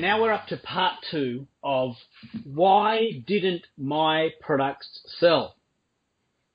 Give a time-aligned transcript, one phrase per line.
[0.00, 1.92] now we're up to part two of
[2.44, 5.56] why didn't my products sell?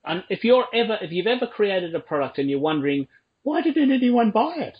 [0.04, 3.08] And if you're ever, if you've ever created a product and you're wondering,
[3.42, 4.78] why didn't anyone buy it?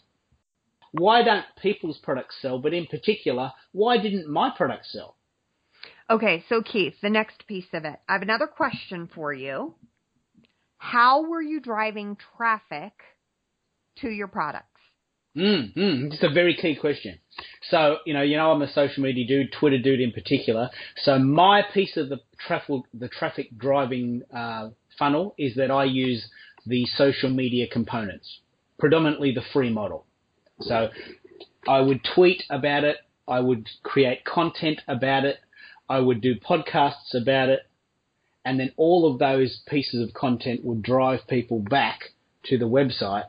[0.92, 2.58] Why don't people's products sell?
[2.58, 5.16] But in particular, why didn't my product sell?
[6.08, 7.98] Okay, so Keith, the next piece of it.
[8.08, 9.74] I have another question for you.
[10.78, 12.92] How were you driving traffic
[13.96, 14.75] to your products?
[15.36, 17.18] Mm, mm, it's a very key question.
[17.68, 20.70] So, you know, you know, I'm a social media dude, Twitter dude in particular.
[21.02, 26.26] So my piece of the traffic, the traffic driving uh, funnel is that I use
[26.64, 28.40] the social media components,
[28.78, 30.06] predominantly the free model.
[30.60, 30.88] So
[31.68, 32.96] I would tweet about it.
[33.28, 35.38] I would create content about it.
[35.88, 37.60] I would do podcasts about it.
[38.44, 41.98] And then all of those pieces of content would drive people back
[42.44, 43.24] to the website.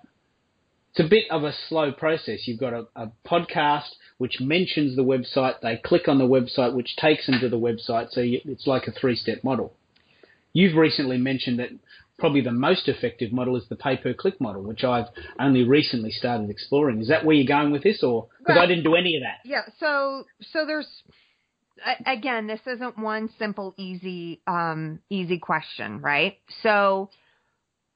[0.97, 2.47] It's a bit of a slow process.
[2.47, 5.61] You've got a, a podcast which mentions the website.
[5.61, 8.09] They click on the website, which takes them to the website.
[8.09, 9.75] So you, it's like a three-step model.
[10.53, 11.69] You've recently mentioned that
[12.17, 15.05] probably the most effective model is the pay-per-click model, which I've
[15.39, 16.99] only recently started exploring.
[16.99, 18.63] Is that where you're going with this, or because Right.
[18.63, 19.47] I didn't do any of that?
[19.47, 20.87] Yeah, so so there's
[22.07, 26.39] again, this isn't one simple easy um easy question, right?
[26.63, 27.11] So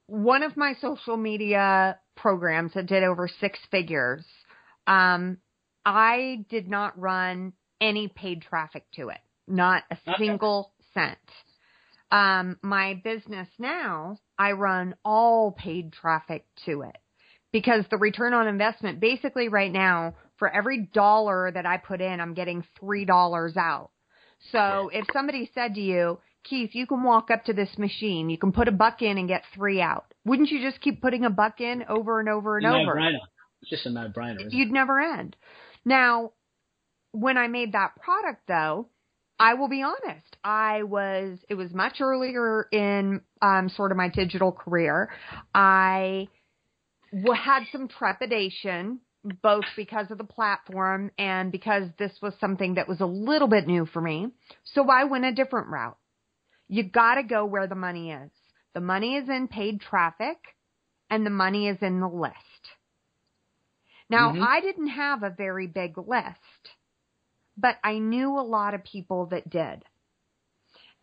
[0.06, 4.26] one of my social media programs that did over six figures,
[4.88, 5.38] um
[5.86, 9.20] I did not run any paid traffic to it.
[9.48, 10.18] Not a Okay.
[10.20, 11.18] single cent.
[12.12, 16.98] Um my business now, I run all paid traffic to it
[17.52, 22.20] because the return on investment basically right now for every dollar that I put in,
[22.20, 23.92] I'm getting three dollars out.
[24.52, 28.38] So if somebody said to you, Keith, you can walk up to this machine, you
[28.40, 30.11] can put a buck in and get three out.
[30.26, 33.00] Wouldn't you just keep putting a buck in over and over and over?
[33.62, 34.38] It's just a no-brainer.
[34.40, 34.54] Isn't it?
[34.54, 35.36] You'd never end.
[35.86, 36.32] Now,
[37.12, 38.88] when I made that product though,
[39.40, 40.38] I will be honest.
[40.44, 45.10] I was, it was much earlier in um, sort of my digital career.
[45.56, 46.28] I
[47.36, 49.00] had some trepidation,
[49.42, 53.68] both because of the platform and because this was something that was a little bit
[53.68, 54.28] new for me.
[54.64, 55.98] So I went a different route.
[56.68, 58.32] You gotta go where the money is.
[58.74, 60.38] The money is in paid traffic
[61.10, 62.36] and the money is in the list.
[64.10, 64.46] Now, Mhm.
[64.46, 66.76] I didn't have a very big list,
[67.58, 69.86] but I knew a lot of people that did.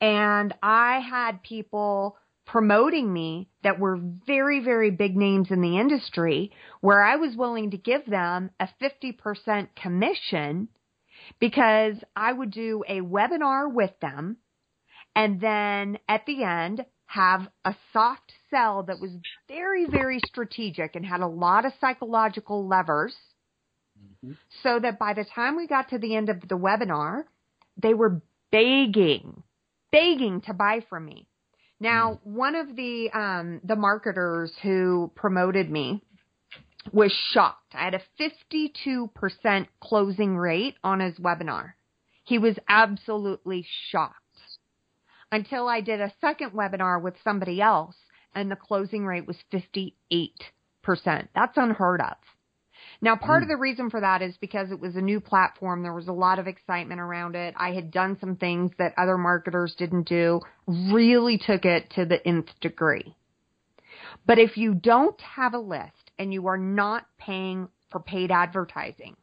[0.00, 6.50] And I had people promoting me that were very, very big names in the industry
[6.80, 10.68] where I was willing to give them a 50% commission
[11.38, 14.38] because I would do a webinar with them
[15.14, 19.10] and then at the end have a soft sell that was
[19.48, 23.16] very, very strategic and had a lot of psychological levers
[24.22, 24.36] Mhm.
[24.62, 27.24] so that by the time we got to the end of the webinar,
[27.78, 28.20] they were
[28.50, 29.42] begging,
[29.90, 31.26] begging to buy from me.
[31.80, 36.02] Now, one of the um, the marketers who promoted me
[36.92, 37.74] was shocked.
[37.74, 41.72] I had a 52% closing rate on his webinar.
[42.24, 44.27] He was absolutely shocked
[45.30, 47.96] until I did a second webinar with somebody else
[48.34, 49.92] and the closing rate was 58%.
[51.34, 52.16] That's unheard of.
[53.00, 53.52] Now, part of hmm.
[53.52, 55.82] the reason for that is because it was a new platform.
[55.82, 57.54] There was a lot of excitement around it.
[57.56, 62.26] I had done some things that other marketers didn't do, really took it to the
[62.26, 63.14] nth degree.
[64.26, 69.16] But if you don't have a list and you are not paying for paid advertising,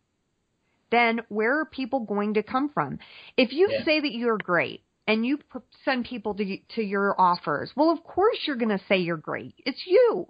[0.92, 3.00] then where are people going to come from?
[3.36, 3.84] If you Yeah.
[3.84, 5.40] say that you're great and you
[5.84, 9.54] send people to, to your offers, well, of course you're going to say you're great.
[9.66, 10.28] It's you.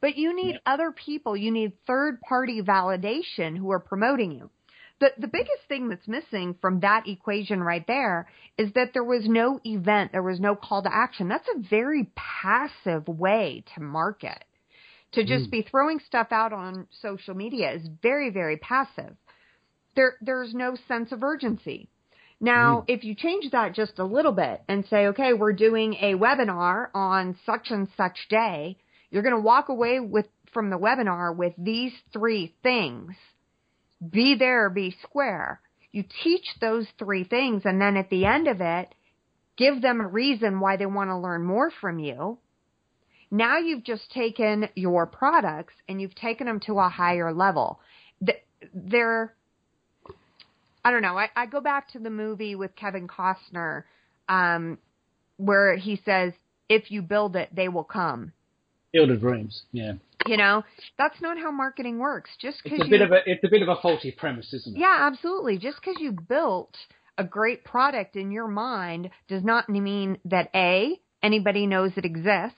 [0.00, 1.36] But you need other people.
[1.36, 4.50] You need third party validation who are promoting you.
[4.98, 9.26] The, the biggest thing that's missing from that equation right there is that there was
[9.26, 10.12] no event.
[10.12, 11.28] There was no call to action.
[11.28, 14.42] That's a very passive way to market.
[15.12, 15.50] To just Mm.
[15.50, 19.16] be throwing stuff out on social media is very, very passive.
[19.94, 21.88] There, there's no sense of urgency.
[22.40, 22.84] Now, mm-hmm.
[22.88, 26.88] if you change that just a little bit and say, okay, we're doing a webinar
[26.94, 28.76] on such and such day,
[29.10, 33.12] you're going to walk away with from the webinar with these three things.
[34.10, 35.60] Be there, be square.
[35.92, 38.94] You teach those three things and then at the end of it,
[39.56, 42.38] give them a reason why they want to learn more from you.
[43.30, 47.80] Now you've just taken your products and you've taken them to a higher level.
[48.74, 49.34] They're
[50.86, 51.18] I don't know.
[51.18, 53.82] I, I go back to the movie with Kevin Costner,
[54.28, 54.78] um,
[55.36, 56.32] where he says,
[56.68, 58.32] "If you build it, they will come."
[58.92, 59.64] Field of Dreams.
[59.72, 59.94] Yeah.
[60.26, 60.62] You know,
[60.96, 62.30] that's not how marketing works.
[62.40, 64.76] Just because It's a you of a it's a bit of a faulty premise, isn't
[64.76, 64.78] it?
[64.78, 65.58] Yeah, absolutely.
[65.58, 66.76] Just because you built
[67.18, 72.54] a great product in your mind does not mean that A, anybody knows it exists,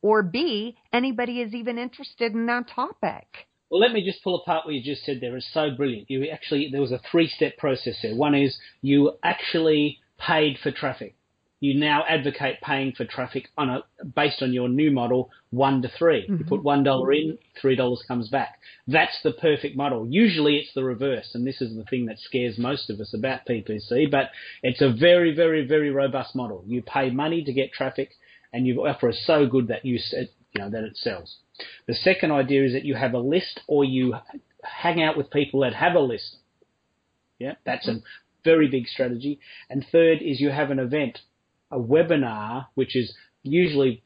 [0.00, 3.26] or B, anybody is even interested in that topic.
[3.70, 5.36] Well, let me just pull apart what you just said there.
[5.36, 6.10] It's so brilliant.
[6.10, 8.14] You actually there was a three-step process there.
[8.14, 11.14] One is you actually paid for traffic.
[11.60, 13.82] You now advocate paying for traffic on a
[14.14, 16.48] based on your new model, one to 3 You mm-hmm.
[16.48, 18.60] put one dollar in, three dollars comes back.
[18.86, 20.06] That's the perfect model.
[20.08, 23.44] Usually it's the reverse, and this is the thing that scares most of us about
[23.44, 24.08] PPC.
[24.08, 24.30] But
[24.62, 26.62] it's a very, very, very robust model.
[26.64, 28.10] You pay money to get traffic,
[28.52, 31.38] and your offer is so good that you you know that it sells.
[31.86, 34.14] The second idea is that you have a list or you
[34.62, 36.36] hang out with people that have a list.
[37.38, 38.00] Yeah, that's a
[38.44, 39.38] very big strategy.
[39.70, 41.18] And third is you have an event,
[41.70, 44.02] a webinar, which is usually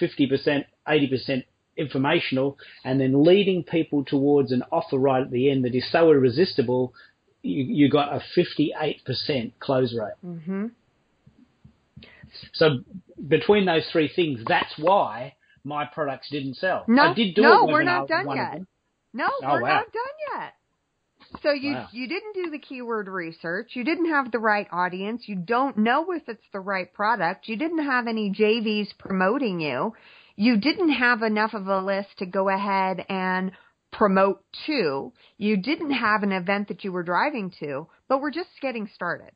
[0.00, 1.44] 50%, 80%
[1.76, 6.10] informational, and then leading people towards an offer right at the end that is so
[6.10, 6.94] irresistible,
[7.42, 10.14] you, you got a 58% close rate.
[10.22, 10.66] hmm
[12.52, 12.80] So
[13.28, 15.34] between those three things, that's why
[15.64, 16.84] my products didn't sell.
[16.86, 18.60] No, I did do no, we're not done yet.
[19.12, 19.68] No, Oh, we're wow.
[19.68, 20.54] not done yet.
[21.42, 21.88] So you Wow.
[21.92, 23.74] you didn't do the keyword research.
[23.74, 25.26] You didn't have the right audience.
[25.26, 27.48] You don't know if it's the right product.
[27.48, 29.94] You didn't have any JVs promoting you.
[30.36, 33.52] You didn't have enough of a list to go ahead and
[33.92, 35.12] promote to.
[35.38, 39.30] You didn't have an event that you were driving to, but we're just getting started.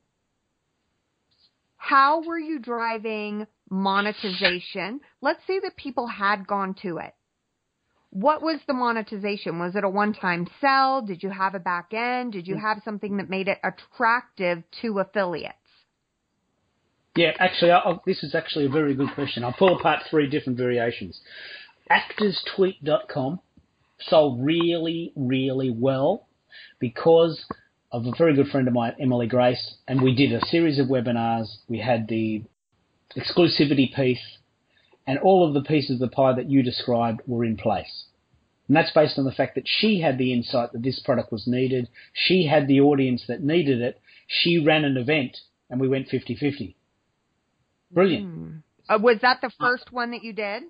[1.79, 5.01] How were you driving monetization?
[5.23, 7.15] Let's say that people had gone to it.
[8.11, 9.59] What was the monetization?
[9.59, 11.03] Was it a one-time sell?
[11.03, 12.33] Did you have a back end?
[12.33, 12.61] Did you mm.
[12.61, 15.55] have something that made it attractive to affiliates?
[17.17, 19.45] Yeah, actually, I, I, this is actually a very good question.
[19.45, 21.21] I'll pull apart three different variations.
[21.91, 23.41] ActorsTweet.com
[24.01, 26.29] sold really, really well
[26.79, 27.45] because
[27.91, 30.89] of a very good friend of mine, Emily Grace, and we did a series of
[30.89, 31.47] webinars.
[31.69, 32.43] We had the
[33.17, 34.39] exclusivity piece,
[35.07, 38.05] and all of the pieces of the pie that you described were in place.
[38.69, 41.47] And that's based on the fact that she had the insight that this product was
[41.47, 41.89] needed.
[42.13, 43.99] She had the audience that needed it.
[44.27, 45.39] She ran an event
[45.71, 46.77] and we went 50 50.
[47.91, 48.63] Brilliant.
[48.89, 50.65] Uh, was that the first one that you did?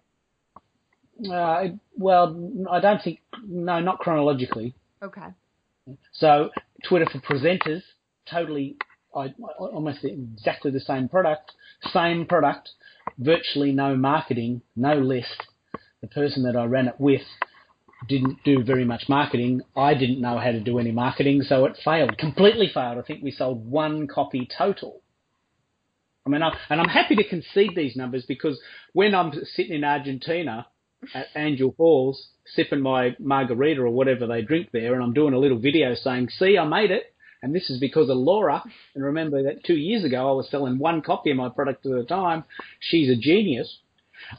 [1.29, 1.65] Uh,
[1.97, 4.75] well, I don't think, no, not chronologically.
[5.03, 5.27] Okay.
[6.13, 6.51] So,
[6.85, 7.83] Twitter for presenters,
[8.31, 8.77] totally,
[9.15, 11.53] I, almost exactly the same product,
[11.93, 12.71] same product,
[13.19, 15.47] virtually no marketing, no list.
[16.01, 17.23] The person that I ran it with
[18.09, 19.63] didn't do very much marketing.
[19.77, 22.99] I didn't know how to do any marketing, so it failed, completely failed.
[22.99, 25.03] I think we sold one copy total.
[26.25, 28.61] I mean, I, and I'm happy to concede these numbers because
[28.93, 30.67] when I'm sitting in Argentina
[31.15, 35.39] at Angel Falls, sipping my margarita or whatever they drink there, and I'm doing a
[35.39, 38.63] little video saying, "See, I made it," and this is because of Laura.
[38.95, 41.93] And remember that two years ago I was selling one copy of my product at
[41.93, 42.45] a time.
[42.81, 43.79] She's a genius.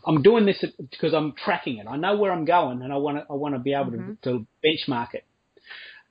[0.06, 1.88] I'm doing this because I'm tracking it.
[1.88, 3.98] I know where I'm going, and I want to I want to be able to,
[3.98, 4.14] mm-hmm.
[4.24, 5.26] to benchmark it.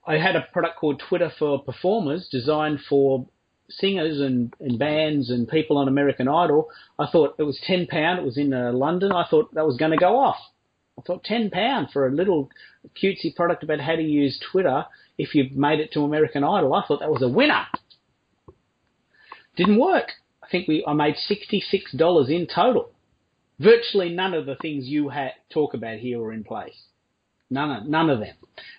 [0.07, 3.29] I had a product called Twitter for Performers, designed for
[3.71, 6.69] singers and, and bands and people on American Idol.
[6.99, 8.19] I thought it was ten pound.
[8.19, 9.13] It was in uh, London.
[9.13, 10.39] I thought that was going to go off.
[10.99, 12.51] I thought ten pound for a little
[13.01, 14.85] cutesy product about how to use Twitter
[15.17, 16.75] if you've made it to American Idol.
[16.75, 17.67] I thought that was a winner.
[19.57, 20.13] Didn't work.
[20.43, 22.91] I think we I made sixty six dollars in total.
[23.61, 26.77] Virtually none of the things you ha- talk about here were in place.
[27.51, 28.35] None of, none of them.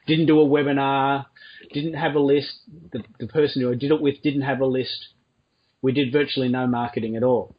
[0.08, 1.26] Didn't do a webinar.
[1.74, 2.54] Didn't have a list.
[2.92, 5.08] The, the person who I did it with didn't have a list.
[5.82, 7.56] We did virtually no marketing at all.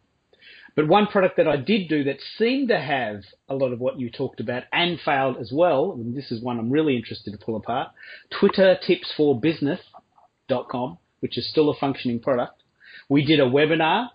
[0.76, 3.98] But one product that I did do that seemed to have a lot of what
[3.98, 7.44] you talked about and failed as well, and this is one I'm really interested to
[7.44, 7.88] pull apart,
[8.38, 12.62] Twitter Tips for Business.com, which is still a functioning product.
[13.08, 14.10] We did a webinar.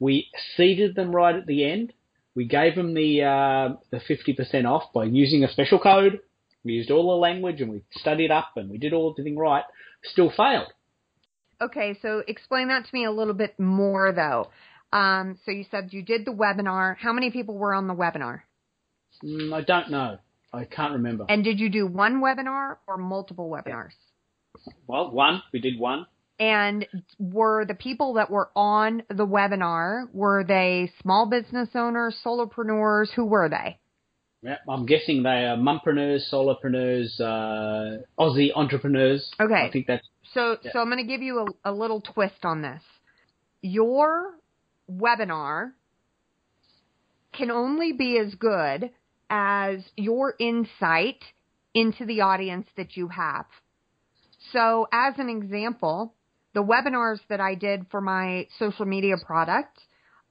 [0.00, 1.92] We seeded them right at the end.
[2.34, 6.20] We gave them the uh, the 50% off by using a special code.
[6.64, 9.64] We used all the language and we studied up and we did all everything right.
[10.04, 10.72] Still failed.
[11.60, 14.50] Okay, so explain that to me a little bit more though.
[14.96, 16.96] Um, so you said you did the webinar.
[16.96, 18.40] How many people were on the webinar?
[19.24, 20.18] Mm, I don't know.
[20.52, 21.24] I can't remember.
[21.28, 23.92] And did you do one webinar or multiple webinars?
[24.86, 25.42] Well, one.
[25.52, 26.06] We did one.
[26.38, 26.86] And
[27.18, 33.10] were the people that were on the webinar, were they small business owners, solopreneurs?
[33.14, 33.78] Who were they?
[34.42, 39.30] Yeah, I'm guessing they are mumpreneurs, solopreneurs, uh, Aussie entrepreneurs.
[39.40, 39.54] Okay.
[39.54, 40.72] I think that's So, Yeah.
[40.72, 42.82] so I'm going to give you a, a little twist on this.
[43.60, 44.34] Your
[44.90, 45.72] webinar
[47.32, 48.90] can only be as good
[49.30, 51.22] as your insight
[51.74, 53.46] into the audience that you have.
[54.52, 56.14] So, as an example,
[56.52, 59.78] the webinars that I did for my social media product,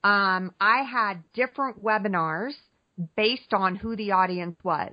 [0.04, 2.54] um, I had different webinars
[3.16, 4.92] based on who the audience was.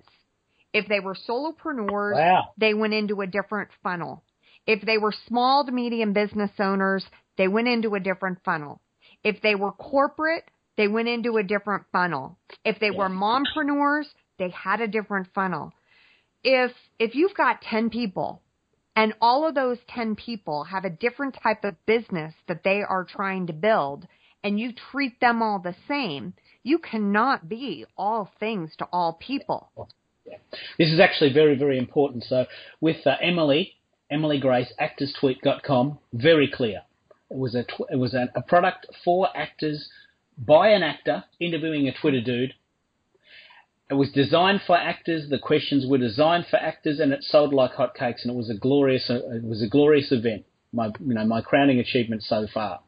[0.74, 2.54] If they were solopreneurs, Wow.
[2.58, 4.24] they went into a different funnel.
[4.68, 7.06] If they were small to medium business owners,
[7.38, 8.82] they went into a different funnel.
[9.24, 10.46] If they were corporate,
[10.78, 12.38] they went into a different funnel.
[12.64, 15.74] If they were mompreneurs, they had a different funnel.
[16.44, 18.42] If if you've got 10 people
[18.96, 23.04] and all of those 10 people have a different type of business that they are
[23.04, 24.08] trying to build
[24.44, 29.72] and you treat them all the same, you cannot be all things to all people.
[30.78, 32.24] This is actually very, very important.
[32.24, 32.46] So
[32.82, 33.74] with uh, Emily,
[34.12, 36.82] Emily Grace, actorstweet.com, very clear.
[37.32, 39.90] It was a tw- it was a, a product for actors
[40.38, 42.54] by an actor interviewing a Twitter dude.
[43.90, 45.30] It was designed for actors.
[45.30, 48.24] The questions were designed for actors, and it sold like hotcakes.
[48.24, 50.46] And it was a glorious uh, it was a glorious event.
[50.72, 52.82] My you know my crowning achievement so far.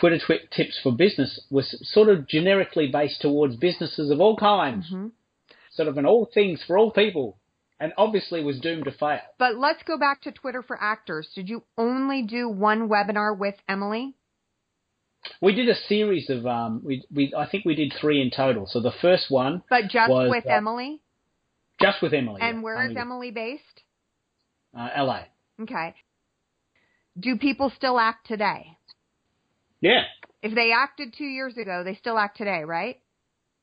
[0.00, 4.90] Twitter twi- tips for business was sort of generically based towards businesses of all kinds
[4.92, 5.12] Mhm.
[5.70, 7.38] sort of an all things for all people,
[7.80, 9.20] and obviously was doomed to fail.
[9.38, 11.32] But let's go back to Twitter for actors.
[11.34, 14.14] Did you only do one webinar with Emily?
[15.40, 18.66] We did a series of um, we we I think we did three in total.
[18.66, 21.00] So the first one But just Was, with uh, Emily?
[21.80, 22.40] just with Emily.
[22.40, 23.82] And yeah, where is only- Emily based?
[24.76, 25.24] Uh, LA.
[25.62, 25.94] Okay.
[27.18, 28.77] Do people still act today?
[29.80, 30.02] Yeah,
[30.42, 33.00] If they acted two years ago, they still act today, right?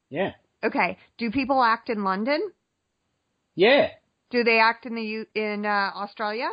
[0.10, 0.32] yeah,
[0.64, 0.98] Okay.
[1.18, 2.52] Do people act in London?
[3.56, 3.90] yeah,
[4.32, 6.50] Do they act in the U- in uh, Australia?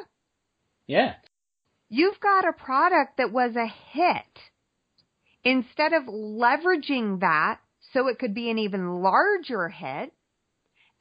[0.86, 1.14] yeah.
[1.88, 4.38] You've got a product that was a hit.
[5.44, 7.60] Instead of leveraging that
[7.92, 10.12] so it could be an even larger hit,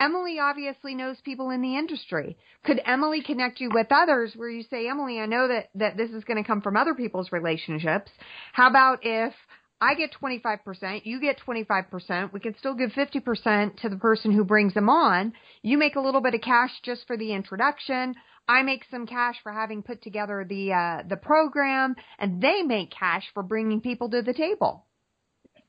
[0.01, 2.36] Emily obviously knows people in the industry.
[2.65, 6.10] Could Emily connect you with others where you say, Emily, I know that, that this
[6.10, 8.12] is going to come from other people's relationships.
[8.51, 9.31] How about if
[9.79, 14.43] I get 25%, you get 25%, we can still give 50% to the person who
[14.43, 15.34] brings them on.
[15.62, 18.15] You make a little bit of cash just for the introduction.
[18.48, 22.91] I make some cash for having put together the uh, the program, and they make
[22.91, 24.88] cash for bringing people to the table.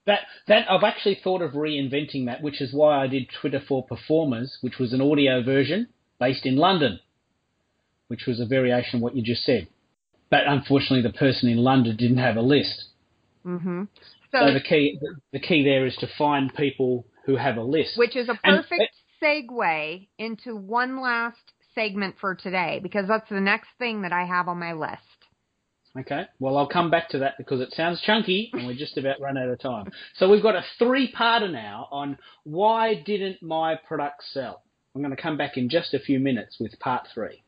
[0.06, 3.84] That that I've actually thought of reinventing that, which is why I did Twitter for
[3.86, 6.98] Performers, which was an audio version based in London,
[8.08, 9.68] which was a variation of what you just said.
[10.30, 12.84] But unfortunately, the person in London didn't have a list.
[13.44, 13.84] hmm
[14.32, 14.98] So, So, the key
[15.32, 17.96] the key there is to find people who have a list.
[17.96, 23.40] which is a And- perfect segue into one last segment for today because that's the
[23.40, 25.21] next thing that I have on my list.
[25.98, 26.24] Okay.
[26.38, 29.36] Well, I'll come back to that because it sounds chunky and we're just about run
[29.36, 29.90] out of time.
[30.16, 34.62] So we've got a three-parter now on why didn't my product sell?
[34.94, 37.42] I'm going to come back in just a few minutes with part three.